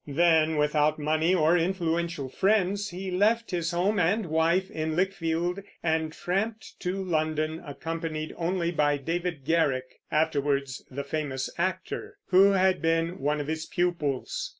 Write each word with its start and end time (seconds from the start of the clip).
Then, 0.07 0.57
without 0.57 0.97
money 0.97 1.35
or 1.35 1.55
influential 1.55 2.27
friends, 2.27 2.89
he 2.89 3.11
left 3.11 3.51
his 3.51 3.69
home 3.69 3.99
and 3.99 4.25
wife 4.25 4.71
in 4.71 4.95
Lichfield 4.95 5.59
and 5.83 6.11
tramped 6.11 6.79
to 6.79 7.03
London, 7.03 7.61
accompanied 7.63 8.33
only 8.35 8.71
by 8.71 8.97
David 8.97 9.45
Garrick, 9.45 9.99
afterwards 10.11 10.83
the 10.89 11.03
famous 11.03 11.51
actor, 11.59 12.17
who 12.29 12.53
had 12.53 12.81
been 12.81 13.19
one 13.19 13.39
of 13.39 13.45
his 13.45 13.67
pupils. 13.67 14.49